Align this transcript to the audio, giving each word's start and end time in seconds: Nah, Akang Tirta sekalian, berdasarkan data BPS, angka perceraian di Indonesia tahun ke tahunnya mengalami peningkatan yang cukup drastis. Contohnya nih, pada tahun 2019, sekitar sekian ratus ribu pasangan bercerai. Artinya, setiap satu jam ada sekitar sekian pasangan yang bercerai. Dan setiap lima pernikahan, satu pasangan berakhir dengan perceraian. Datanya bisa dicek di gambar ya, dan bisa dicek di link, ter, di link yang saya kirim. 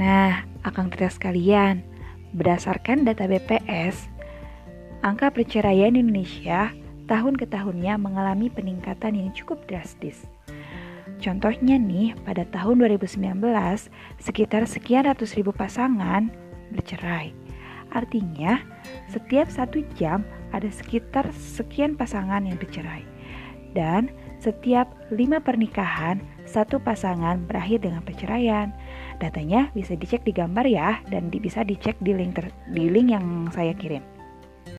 Nah, 0.00 0.48
Akang 0.64 0.88
Tirta 0.88 1.12
sekalian, 1.12 1.84
berdasarkan 2.32 3.04
data 3.04 3.28
BPS, 3.28 4.08
angka 5.04 5.28
perceraian 5.28 5.92
di 5.92 6.00
Indonesia 6.00 6.72
tahun 7.04 7.36
ke 7.36 7.44
tahunnya 7.52 8.00
mengalami 8.00 8.48
peningkatan 8.48 9.12
yang 9.12 9.28
cukup 9.36 9.60
drastis. 9.68 10.24
Contohnya 11.20 11.76
nih, 11.76 12.16
pada 12.24 12.48
tahun 12.48 12.80
2019, 12.80 13.44
sekitar 14.24 14.64
sekian 14.64 15.04
ratus 15.04 15.36
ribu 15.36 15.52
pasangan 15.52 16.32
bercerai. 16.72 17.36
Artinya, 17.92 18.56
setiap 19.12 19.52
satu 19.52 19.84
jam 20.00 20.24
ada 20.56 20.72
sekitar 20.72 21.28
sekian 21.36 21.92
pasangan 21.92 22.48
yang 22.48 22.56
bercerai. 22.56 23.04
Dan 23.76 24.08
setiap 24.40 24.88
lima 25.12 25.38
pernikahan, 25.38 26.18
satu 26.48 26.80
pasangan 26.80 27.44
berakhir 27.44 27.84
dengan 27.84 28.02
perceraian. 28.02 28.72
Datanya 29.20 29.68
bisa 29.76 29.94
dicek 29.94 30.24
di 30.24 30.32
gambar 30.32 30.66
ya, 30.66 30.98
dan 31.12 31.28
bisa 31.28 31.60
dicek 31.62 31.94
di 32.00 32.16
link, 32.16 32.34
ter, 32.40 32.48
di 32.72 32.88
link 32.88 33.12
yang 33.12 33.52
saya 33.52 33.76
kirim. 33.76 34.19